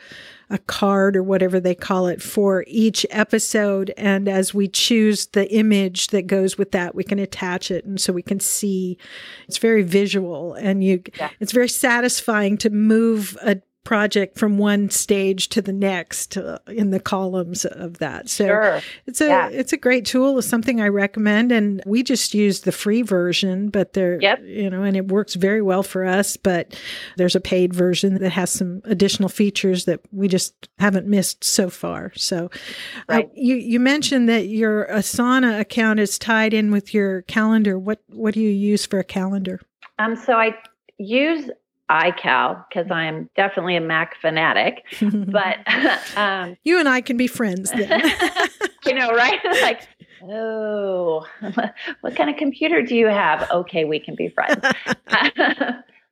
[0.50, 3.94] a card or whatever they call it for each episode.
[3.96, 7.84] And as we choose the image that goes with that, we can attach it.
[7.84, 8.98] And so we can see
[9.46, 11.30] it's very visual and you, yeah.
[11.38, 16.90] it's very satisfying to move a project from one stage to the next uh, in
[16.90, 18.28] the columns of that.
[18.28, 18.80] So Sure.
[19.06, 19.48] it's a Yeah.
[19.48, 20.38] it's a great tool.
[20.38, 24.42] It's something I recommend, and we just use the free version, but there, Yep.
[24.44, 26.36] you know, and it works very well for us.
[26.36, 26.78] But
[27.16, 31.70] there's a paid version that has some additional features that we just haven't missed so
[31.70, 32.12] far.
[32.16, 32.50] So,
[33.08, 37.78] uh, you you mentioned that your Asana account is tied in with your calendar.
[37.78, 39.58] What what do you use for a calendar?
[39.98, 40.54] Um, so I
[40.98, 41.50] use
[41.90, 45.58] iCal because I'm definitely a Mac fanatic, but
[46.16, 48.00] um, you and I can be friends then.
[48.86, 49.40] you know, right?
[49.62, 49.82] like,
[50.22, 51.26] oh,
[52.00, 53.50] what kind of computer do you have?
[53.50, 54.62] Okay, we can be friends.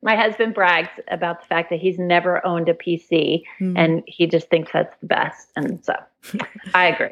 [0.01, 3.75] My husband brags about the fact that he's never owned a PC Hmm.
[3.75, 5.49] and he just thinks that's the best.
[5.57, 5.93] And so
[6.73, 7.09] I agree.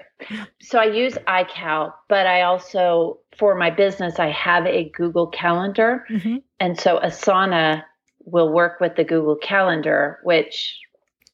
[0.62, 6.06] So I use iCal, but I also, for my business, I have a Google Calendar.
[6.10, 6.42] Mhm.
[6.62, 7.84] And so Asana
[8.28, 10.78] will work with the Google Calendar, which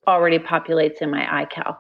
[0.08, 1.78] already populates in my iCal.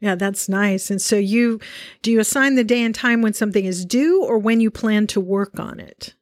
[0.00, 0.90] Yeah, that's nice.
[0.90, 1.58] And so you
[2.02, 5.06] do you assign the day and time when something is due or when you plan
[5.08, 6.14] to work on it?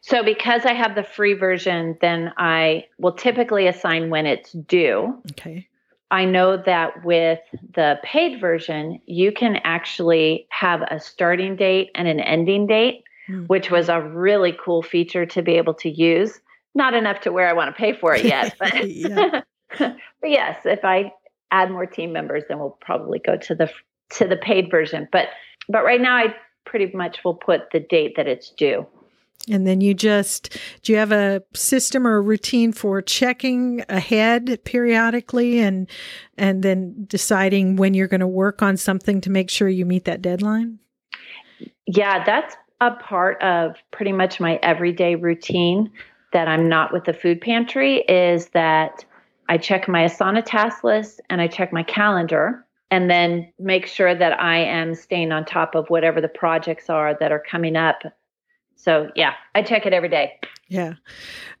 [0.00, 5.22] So because I have the free version, then I will typically assign when it's due.
[5.32, 5.66] Okay.
[6.10, 7.40] I know that with
[7.74, 13.44] the paid version, you can actually have a starting date and an ending date, Hmm.
[13.44, 16.40] which was a really cool feature to be able to use.
[16.74, 19.42] Not enough to where I want to pay for it yet, but, Yeah.
[19.78, 21.12] but yes, if I
[21.50, 23.70] add more team members, then we'll probably go to the
[24.10, 25.08] to the paid version.
[25.10, 25.28] But
[25.68, 26.34] but right now, I
[26.64, 28.86] pretty much will put the date that it's due.
[29.50, 34.60] And then you just do you have a system or a routine for checking ahead
[34.64, 35.88] periodically and
[36.38, 40.04] and then deciding when you're going to work on something to make sure you meet
[40.06, 40.78] that deadline?
[41.86, 45.90] Yeah, that's a part of pretty much my everyday routine
[46.34, 49.04] that I'm not with the food pantry is that
[49.48, 54.14] I check my Asana task list and I check my calendar and then make sure
[54.14, 58.02] that I am staying on top of whatever the projects are that are coming up.
[58.76, 60.38] So, yeah, I check it every day.
[60.68, 60.94] Yeah.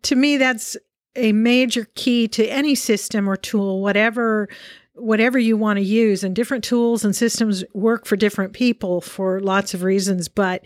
[0.02, 0.76] To me that's
[1.16, 4.48] a major key to any system or tool whatever
[4.94, 9.40] whatever you want to use and different tools and systems work for different people for
[9.40, 10.64] lots of reasons but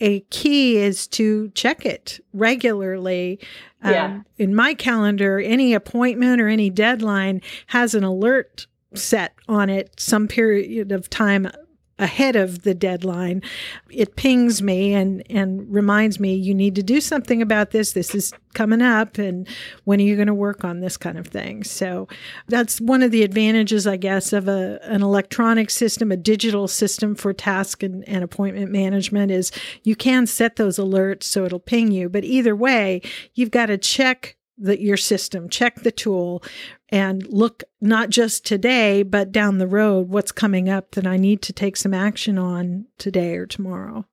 [0.00, 3.38] a key is to check it regularly
[3.84, 4.04] Yeah.
[4.06, 9.90] um, in my calendar any appointment or any deadline has an alert set on it
[9.98, 11.50] some period of time
[11.98, 13.42] ahead of the deadline.
[13.90, 17.92] It pings me and and reminds me you need to do something about this.
[17.92, 19.48] This is coming up and
[19.84, 21.64] when are you going to work on this kind of thing?
[21.64, 22.08] So
[22.48, 27.14] that's one of the advantages i guess of a an electronic system a digital system
[27.14, 29.50] for task and, and appointment management is
[29.82, 32.08] you can set those alerts so it'll ping you.
[32.08, 33.02] But either way
[33.34, 36.42] you've got to check the, your system check the tool
[36.90, 41.42] and look not just today but down the road what's coming up that i need
[41.42, 44.04] to take some action on today or tomorrow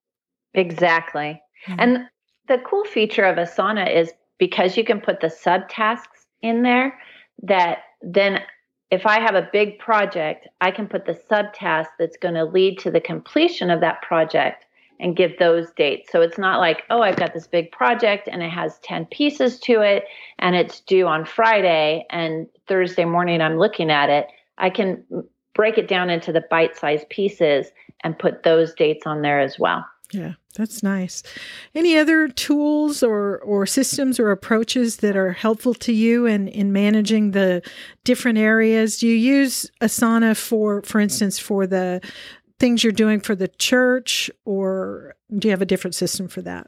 [0.53, 1.41] Exactly.
[1.67, 1.75] Mhm.
[1.79, 2.09] And
[2.47, 6.99] the cool feature of Asana is because you can put the subtasks in there,
[7.43, 8.41] that then
[8.89, 12.79] if I have a big project, I can put the subtask that's going to lead
[12.79, 14.65] to the completion of that project
[15.01, 16.11] and give those dates.
[16.11, 19.59] So it's not like, oh, I've got this big project and it has 10 pieces
[19.61, 20.05] to it
[20.39, 24.27] and it's due on Friday and Thursday morning I'm looking at it.
[24.59, 25.03] I can
[25.55, 27.67] break it down into the bite sized pieces
[28.03, 29.83] and put those dates on there as well.
[30.13, 31.23] Yeah, that's nice.
[31.73, 36.73] Any other tools or or systems or approaches that are helpful to you in in
[36.73, 37.61] managing the
[38.03, 38.97] different areas?
[38.97, 42.01] Do you use Asana for for instance for the
[42.61, 46.67] things you're doing for the church or do you have a different system for that?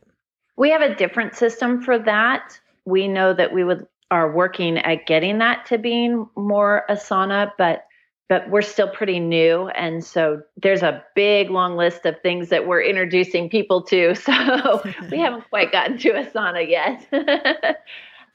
[0.57, 2.59] We have a different system for that.
[2.83, 7.85] We know that we would are working at getting that to being more Asana, but
[8.27, 12.65] but we're still pretty new and so there's a big long list of things that
[12.67, 14.15] we're introducing people to.
[14.25, 17.07] So we haven't quite gotten to Asana yet.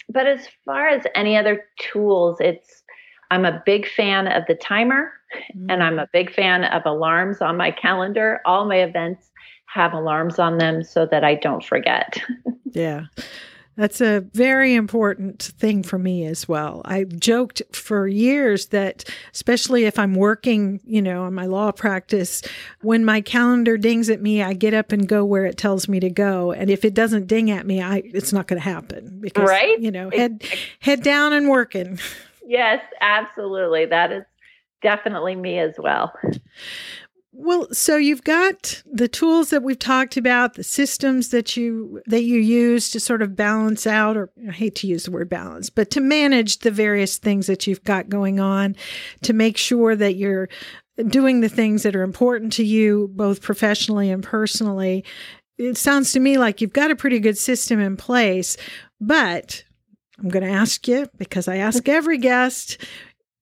[0.09, 2.78] but as far as any other tools, it's
[3.31, 5.13] I'm a big fan of the timer
[5.69, 6.13] and I'm a mm.
[6.13, 8.41] big fan of alarms on my calendar.
[8.45, 9.31] All my events
[9.67, 12.19] have alarms on them so that I don't forget.
[12.75, 13.07] Yeah.
[13.77, 16.83] That's a very important thing for me as well.
[16.85, 22.43] I joked for years that, especially if I'm working, you know, on my law practice,
[22.83, 25.99] when my calendar dings at me, I get up and go where it tells me
[26.01, 26.51] to go.
[26.53, 29.81] And if it doesn't ding at me, I it's not going to happen because, Right?
[29.81, 30.43] you know, head
[30.81, 32.01] head down and working.
[32.49, 33.87] yes, absolutely.
[33.87, 34.25] That is
[34.83, 36.13] definitely me as well.
[37.33, 42.25] Well, so you've got the tools that we've talked about, the systems that you that
[42.25, 45.71] you use to sort of balance out or I hate to use the word balance,
[45.71, 48.75] but to manage the various things that you've got going on
[49.23, 50.49] to make sure that you're
[51.07, 55.05] doing the things that are important to you both professionally and personally.
[55.59, 58.57] It sounds to me like you've got a pretty good system in place,
[59.01, 59.63] but
[60.19, 62.79] I'm going to ask you because I ask every guest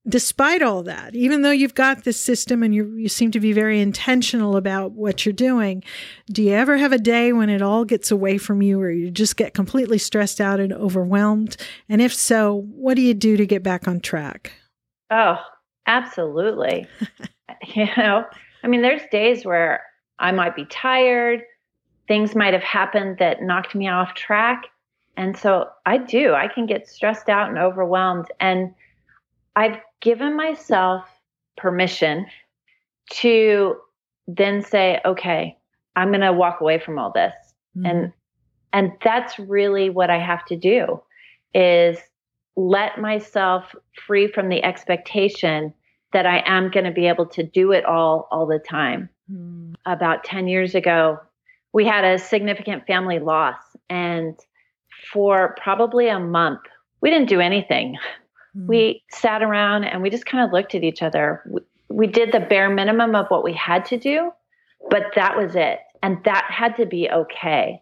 [0.07, 3.51] despite all that, even though you've got this system and you, you seem to be
[3.51, 5.83] very intentional about what you're doing,
[6.31, 9.11] do you ever have a day when it all gets away from you or you
[9.11, 11.57] just get completely stressed out and overwhelmed?
[11.89, 14.53] And if so, what do you do to get back on track?
[15.11, 15.37] Oh,
[15.87, 16.87] absolutely.
[17.75, 18.23] you know,
[18.63, 19.83] I mean, there's days where
[20.19, 21.41] I might be tired,
[22.07, 24.63] things might have happened that knocked me off track.
[25.17, 28.27] And so I do, I can get stressed out and overwhelmed.
[28.39, 28.73] And
[29.55, 31.03] I've given myself
[31.57, 32.27] permission
[33.09, 33.75] to
[34.27, 35.57] then say, okay,
[35.95, 37.33] I'm going to walk away from all this.
[37.75, 37.85] Mm-hmm.
[37.85, 38.13] And
[38.73, 41.01] and that's really what I have to do
[41.55, 41.97] is
[42.57, 43.73] let myself
[44.05, 45.73] free from the expectation
[46.11, 49.09] that I am going to be able to do it all all the time.
[49.31, 49.75] Mm.
[49.85, 51.17] About 10 years ago,
[51.73, 53.57] we had a significant family loss
[53.89, 54.37] and
[55.11, 56.61] for probably a month,
[57.01, 57.97] we didn't do anything.
[58.55, 58.67] Mm.
[58.67, 61.41] We sat around and we just kind of looked at each other.
[61.49, 64.31] We, we did the bare minimum of what we had to do,
[64.89, 65.79] but that was it.
[66.03, 67.81] And that had to be okay.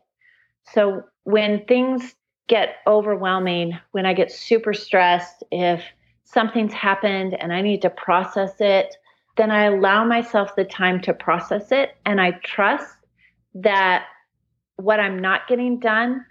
[0.74, 2.16] So when things
[2.47, 5.84] get overwhelming, when I get super stressed, if
[6.24, 8.95] something's happened and I need to process it,
[9.38, 11.97] then I allow myself the time to process it.
[12.05, 12.95] And I trust
[13.55, 14.05] that
[14.78, 16.26] what I'm not getting done,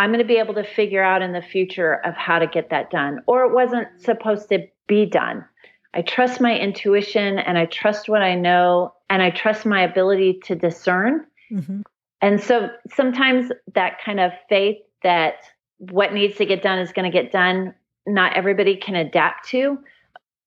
[0.00, 2.70] I'm going to be able to figure out in the future of how to get
[2.70, 5.44] that done, or it wasn't supposed to be done.
[5.92, 10.40] I trust my intuition and I trust what I know and I trust my ability
[10.44, 11.26] to discern.
[11.52, 11.82] Mm-hmm.
[12.22, 15.34] And so sometimes that kind of faith that
[15.76, 17.74] what needs to get done is going to get done,
[18.06, 19.78] not everybody can adapt to,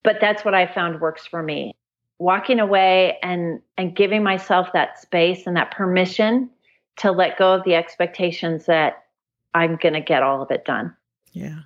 [0.03, 1.75] but that's what I found works for me.
[2.17, 6.49] Walking away and and giving myself that space and that permission
[6.97, 9.03] to let go of the expectations that
[9.53, 10.95] I'm going to get all of it done.
[11.31, 11.59] Yeah.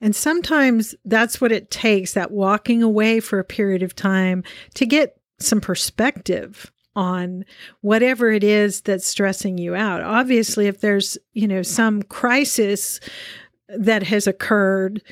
[0.00, 4.44] And sometimes that's what it takes that walking away for a period of time
[4.74, 7.44] to get some perspective on
[7.82, 10.02] whatever it is that's stressing you out.
[10.02, 13.00] Obviously, if there's, you know, some crisis
[13.68, 15.02] that has occurred,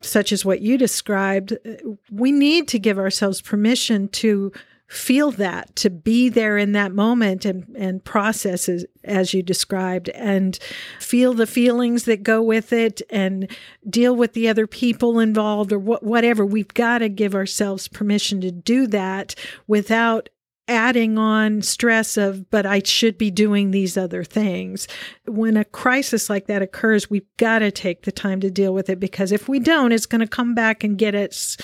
[0.00, 1.74] such as what you described, uh,
[2.10, 4.52] we need to give ourselves permission to
[4.92, 10.10] feel that, to be there in that moment and, and process as, as you described,
[10.10, 10.58] and
[11.00, 13.50] feel the feelings that go with it and
[13.88, 16.44] deal with the other people involved or wh- whatever.
[16.44, 19.34] We've got to give ourselves permission to do that
[19.66, 20.28] without
[20.68, 24.86] adding on stress of, but I should be doing these other things.
[25.26, 28.90] When a crisis like that occurs, we've got to take the time to deal with
[28.90, 31.56] it because if we don't, it's going to come back and get us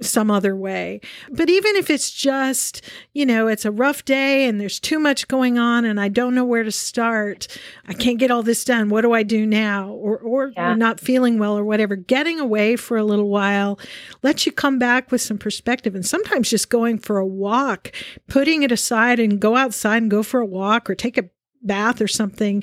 [0.00, 1.00] some other way.
[1.30, 2.82] But even if it's just,
[3.12, 6.34] you know, it's a rough day and there's too much going on and I don't
[6.34, 7.46] know where to start,
[7.86, 8.88] I can't get all this done.
[8.88, 9.90] What do I do now?
[9.90, 10.74] Or or yeah.
[10.74, 11.96] not feeling well or whatever.
[11.96, 13.78] Getting away for a little while
[14.22, 17.92] lets you come back with some perspective and sometimes just going for a walk,
[18.28, 21.28] putting it aside and go outside and go for a walk or take a
[21.62, 22.62] bath or something,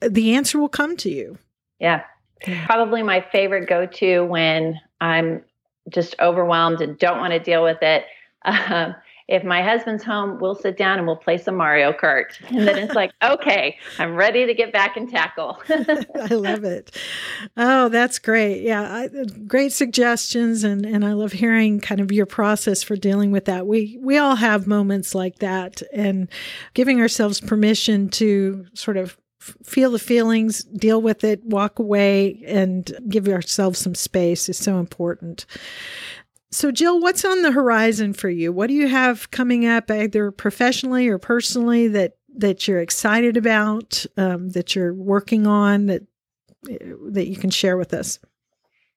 [0.00, 1.38] the answer will come to you.
[1.78, 2.04] Yeah.
[2.66, 5.44] Probably my favorite go to when I'm
[5.88, 8.04] just overwhelmed and don't want to deal with it.
[8.44, 8.96] Um,
[9.28, 12.38] if my husband's home, we'll sit down and we'll play some Mario Kart.
[12.50, 15.62] And then it's like, okay, I'm ready to get back and tackle.
[15.70, 16.94] I love it.
[17.56, 18.62] Oh, that's great.
[18.62, 19.08] Yeah, I,
[19.46, 23.66] great suggestions, and and I love hearing kind of your process for dealing with that.
[23.66, 26.28] We we all have moments like that, and
[26.74, 29.16] giving ourselves permission to sort of
[29.64, 34.78] feel the feelings, deal with it, walk away, and give ourselves some space is so
[34.78, 35.46] important.
[36.50, 38.52] So, Jill, what's on the horizon for you?
[38.52, 44.06] What do you have coming up, either professionally or personally, that that you're excited about,
[44.16, 46.02] um, that you're working on, that
[46.62, 48.18] that you can share with us?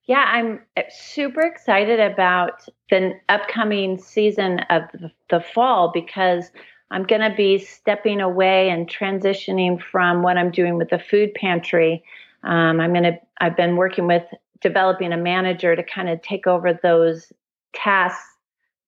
[0.07, 4.83] Yeah, I'm super excited about the upcoming season of
[5.29, 6.51] the fall because
[6.91, 11.33] I'm going to be stepping away and transitioning from what I'm doing with the food
[11.33, 12.03] pantry.
[12.43, 14.23] Um, I'm going to, I've been working with
[14.61, 17.31] developing a manager to kind of take over those
[17.73, 18.35] tasks,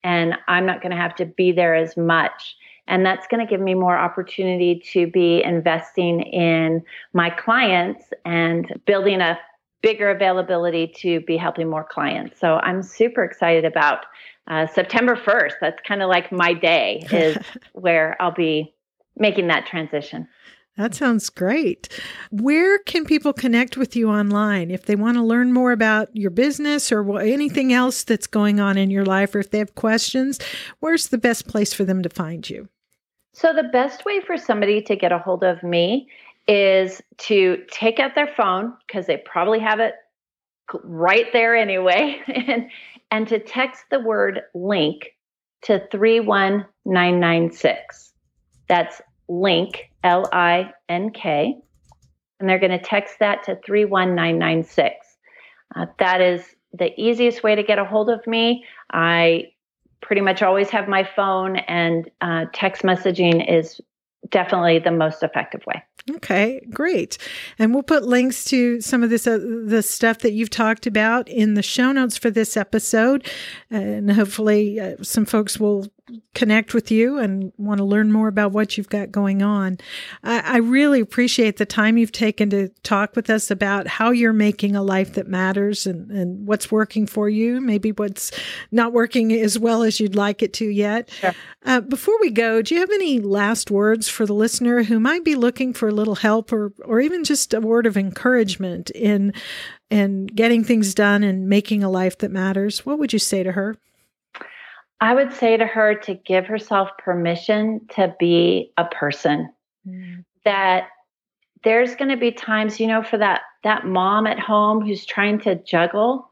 [0.03, 2.55] and I'm not going to have to be there as much.
[2.87, 6.83] And that's going to give me more opportunity to be investing in
[7.13, 9.37] my clients and building a
[9.81, 12.39] bigger availability to be helping more clients.
[12.39, 14.05] So I'm super excited about
[14.47, 15.53] uh, September 1st.
[15.61, 17.37] That's kind of like my day is
[17.73, 18.73] where I'll be
[19.17, 20.27] making that transition.
[20.77, 21.89] That sounds great.
[22.29, 26.29] Where can people connect with you online if they want to learn more about your
[26.29, 30.39] business or anything else that's going on in your life, or if they have questions?
[30.79, 32.69] Where's the best place for them to find you?
[33.33, 36.09] So, the best way for somebody to get a hold of me
[36.47, 39.95] is to take out their phone because they probably have it
[40.83, 42.69] right there anyway, and,
[43.11, 45.15] and to text the word link
[45.63, 48.13] to 31996.
[48.67, 51.55] That's link, L I N K,
[52.39, 54.95] and they're going to text that to 31996.
[55.75, 58.65] Uh, that is the easiest way to get a hold of me.
[58.91, 59.51] I
[60.01, 63.81] pretty much always have my phone, and uh, text messaging is
[64.29, 65.83] definitely the most effective way.
[66.15, 67.17] Okay, great.
[67.59, 71.27] And we'll put links to some of this uh, the stuff that you've talked about
[71.27, 73.27] in the show notes for this episode,
[73.69, 75.87] and hopefully uh, some folks will
[76.33, 79.77] connect with you and want to learn more about what you've got going on.
[80.23, 84.33] I, I, really appreciate the time you've taken to talk with us about how you're
[84.33, 88.31] making a life that matters and, and what's working for you, maybe what's
[88.71, 91.09] not working as well as you'd like it to yet.
[91.11, 91.33] Sure.
[91.65, 95.25] Uh, before we go, do you have any last words for the listener who might
[95.25, 99.33] be looking for a little help or, or even just a word of encouragement in,
[99.89, 102.85] in getting things done and making a life that matters?
[102.85, 103.75] What would you say to her?
[104.99, 109.49] I would say to her to give herself permission to be a person.
[109.87, 110.25] Mm.
[110.43, 110.87] That
[111.63, 115.39] there's going to be times, you know, for that that mom at home who's trying
[115.41, 116.31] to juggle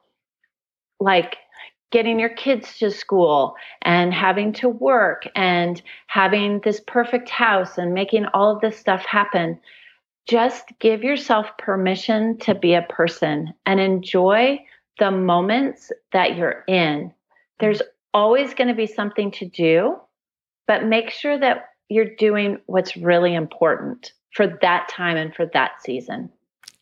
[0.99, 1.37] like
[1.91, 7.93] getting your kids to school and having to work and having this perfect house and
[7.93, 9.59] making all of this stuff happen.
[10.27, 14.59] Just give yourself permission to be a person and enjoy
[14.99, 17.13] the moments that you're in.
[17.59, 17.81] There's
[18.15, 19.97] always going to be something to do,
[20.67, 25.83] but make sure that you're doing what's really important for that time and for that
[25.83, 26.31] season.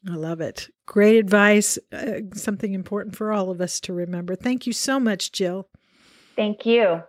[0.10, 0.70] I love it.
[0.86, 1.80] Great advice.
[1.92, 4.36] Uh, something important for all of us to remember.
[4.36, 5.68] Thank you so much, Jill.
[6.36, 7.04] Thank you.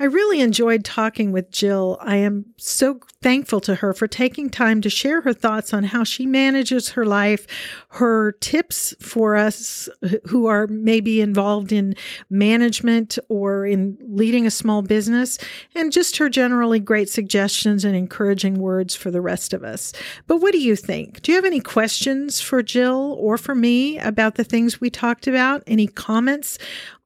[0.00, 1.98] I really enjoyed talking with Jill.
[2.00, 6.04] I am so thankful to her for taking time to share her thoughts on how
[6.04, 7.46] she manages her life,
[7.90, 9.90] her tips for us
[10.26, 11.94] who are maybe involved in
[12.30, 15.36] management or in leading a small business,
[15.74, 19.92] and just her generally great suggestions and encouraging words for the rest of us.
[20.26, 21.20] But what do you think?
[21.20, 25.26] Do you have any questions for Jill or for me about the things we talked
[25.26, 25.62] about?
[25.66, 26.56] Any comments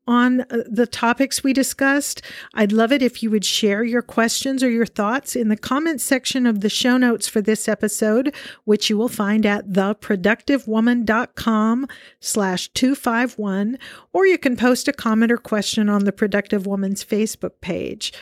[0.07, 2.23] on uh, the topics we discussed.
[2.55, 6.05] I'd love it if you would share your questions or your thoughts in the comments
[6.05, 8.35] section of the show notes for this episode,
[8.65, 11.89] which you will find at theproductivewoman.com
[12.21, 13.79] slash 251,
[14.13, 18.13] or you can post a comment or question on the Productive Woman's Facebook page.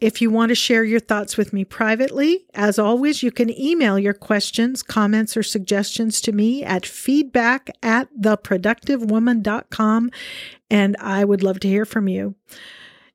[0.00, 3.98] If you want to share your thoughts with me privately, as always, you can email
[3.98, 10.10] your questions, comments, or suggestions to me at feedback at theproductivewoman.com,
[10.70, 12.34] and I would love to hear from you.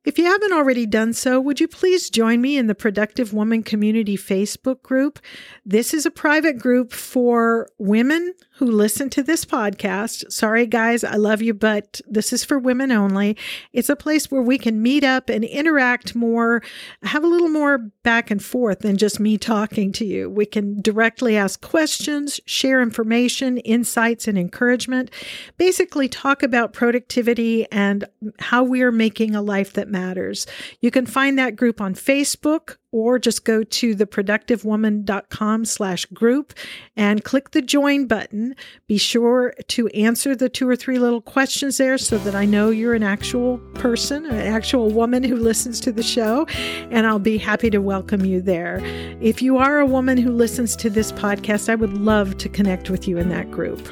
[0.06, 3.64] If you haven't already done so, would you please join me in the Productive Woman
[3.64, 5.18] Community Facebook group?
[5.64, 10.30] This is a private group for women who listen to this podcast.
[10.32, 13.36] Sorry, guys, I love you, but this is for women only.
[13.72, 16.62] It's a place where we can meet up and interact more,
[17.02, 20.30] have a little more back and forth than just me talking to you.
[20.30, 25.10] We can directly ask questions, share information, insights, and encouragement.
[25.58, 28.04] Basically, talk about productivity and
[28.38, 30.46] how we are making a life that matters.
[30.80, 36.54] You can find that group on Facebook or just go to theproductivewoman.com slash group
[36.96, 38.54] and click the join button.
[38.86, 42.70] Be sure to answer the two or three little questions there so that I know
[42.70, 46.46] you're an actual person, an actual woman who listens to the show,
[46.90, 48.80] and I'll be happy to welcome you there.
[49.20, 52.88] If you are a woman who listens to this podcast, I would love to connect
[52.88, 53.86] with you in that group.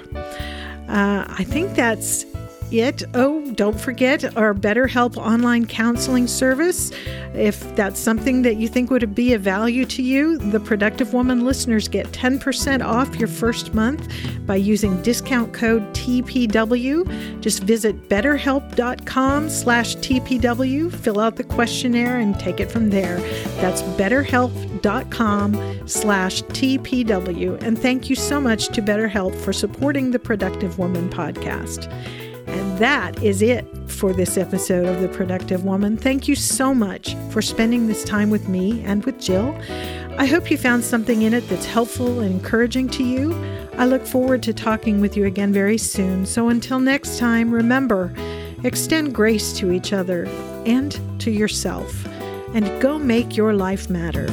[0.89, 2.25] Uh, I think that's
[2.81, 3.03] it.
[3.15, 6.91] Oh, don't forget our BetterHelp online counseling service.
[7.35, 11.45] If that's something that you think would be of value to you, the Productive Woman
[11.45, 14.09] listeners get 10% off your first month
[14.47, 17.41] by using discount code TPW.
[17.41, 23.19] Just visit betterhelp.com slash TPW, fill out the questionnaire, and take it from there.
[23.61, 27.63] That's betterhelp.com slash TPW.
[27.63, 31.91] And thank you so much to BetterHelp for supporting the Productive Woman podcast.
[32.47, 35.97] And that is it for this episode of The Productive Woman.
[35.97, 39.59] Thank you so much for spending this time with me and with Jill.
[40.19, 43.35] I hope you found something in it that's helpful and encouraging to you.
[43.77, 46.27] I look forward to talking with you again very soon.
[46.27, 48.15] So until next time, remember,
[48.63, 50.27] extend grace to each other
[50.67, 52.07] and to yourself,
[52.55, 54.29] and go make your life matter.